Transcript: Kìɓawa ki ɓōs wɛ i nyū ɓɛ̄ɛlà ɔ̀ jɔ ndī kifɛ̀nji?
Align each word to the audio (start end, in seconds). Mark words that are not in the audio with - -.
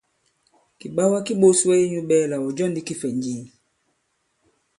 Kìɓawa 0.79 1.17
ki 1.25 1.33
ɓōs 1.41 1.59
wɛ 1.67 1.75
i 1.83 1.85
nyū 1.91 2.01
ɓɛ̄ɛlà 2.09 2.37
ɔ̀ 2.45 2.53
jɔ 2.57 2.65
ndī 2.69 2.81
kifɛ̀nji? 2.87 3.33